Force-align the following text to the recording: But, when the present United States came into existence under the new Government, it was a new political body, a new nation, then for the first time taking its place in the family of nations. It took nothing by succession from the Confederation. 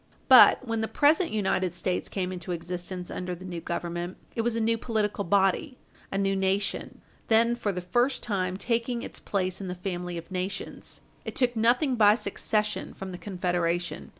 But, 0.27 0.65
when 0.67 0.81
the 0.81 0.87
present 0.87 1.29
United 1.29 1.73
States 1.73 2.09
came 2.09 2.31
into 2.31 2.53
existence 2.53 3.11
under 3.11 3.35
the 3.35 3.45
new 3.45 3.61
Government, 3.61 4.17
it 4.35 4.41
was 4.41 4.55
a 4.55 4.59
new 4.59 4.75
political 4.75 5.23
body, 5.23 5.77
a 6.11 6.17
new 6.17 6.35
nation, 6.35 7.01
then 7.27 7.55
for 7.55 7.71
the 7.71 7.81
first 7.81 8.23
time 8.23 8.57
taking 8.57 9.03
its 9.03 9.19
place 9.19 9.61
in 9.61 9.67
the 9.67 9.75
family 9.75 10.17
of 10.17 10.31
nations. 10.31 11.01
It 11.23 11.35
took 11.35 11.55
nothing 11.55 11.97
by 11.97 12.15
succession 12.15 12.95
from 12.95 13.11
the 13.11 13.19
Confederation. 13.19 14.09